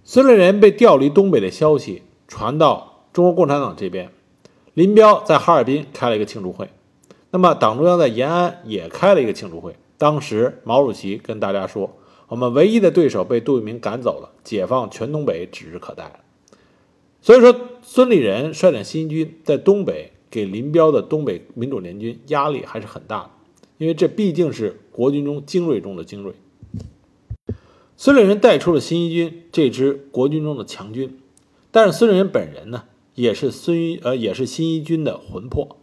[0.05, 4.12] 孙立人被调离东北的消息传到中国共产党这边，
[4.75, 6.71] 林彪在哈尔滨开了一个庆祝会。
[7.33, 11.97] 那么党中央在延安也开了一个庆祝会，当时毛主席跟大家说
[12.31, 16.21] ：“我们唯一的对手被杜聿明赶走了，解放全东北指日可待。”
[17.21, 17.53] 所以说，
[17.91, 23.30] 孙立人率领新一军在东北给林彪的东北民主联军压力还是很大的，
[23.78, 26.34] 因为这毕竟是国军中精锐中的精锐。
[27.97, 31.18] 孙立人带出了新一军这支国军中的强军，
[31.70, 32.84] 但是孙立人本人呢，
[33.14, 35.78] 也是孙呃也是新一军的魂魄。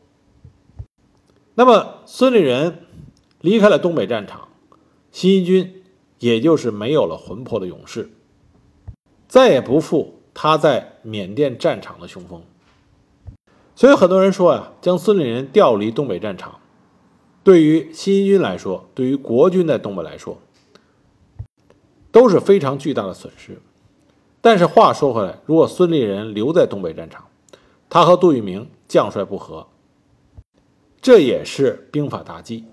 [1.56, 2.82] 那么孙立人
[3.42, 4.50] 离开了东北战场，
[5.12, 5.82] 新一军
[6.20, 8.12] 也就是没有了魂魄的勇士，
[9.28, 12.44] 再也不复他在缅甸战场的雄风。
[13.74, 16.60] 所以很多人说呀，将孙立人调离东北战场，
[17.44, 20.38] 对于新一军来说，对于国军在东北来说。
[22.12, 23.60] 都是非常巨大的损失，
[24.40, 27.26] 但是话说回来，如果孙立人留在东北战场，
[27.90, 29.68] 他和杜聿明将帅不和，
[31.02, 32.64] 这也是兵法大忌。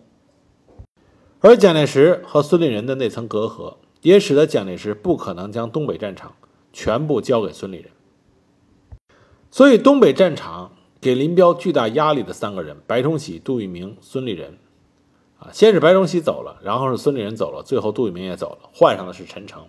[1.40, 6.36] 而蒋介石和孙立人的那层隔阂，也使得蒋介石不可能将东北战场
[6.72, 7.90] 全部交给孙立人。
[9.50, 14.58] 所以，东北战场给林彪巨大压力的三个人：白崇禧、杜聿明、孙立人。
[15.38, 19.66] 啊，先是白崇禧走了，然后是孙立人走了，最后杜聿明也走了，换上的是陈诚。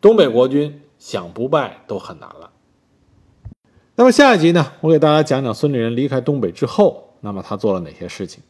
[0.00, 2.50] 东北国军想不败都很难了。
[3.94, 8.42] 那么下一集呢，我给大家讲讲孙立人离开东北之后，那么他做了哪些事情。